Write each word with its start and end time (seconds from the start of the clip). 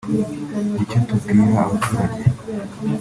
nicyo 0.73 0.97
tubwira 1.07 1.43
abaturage 1.63 2.21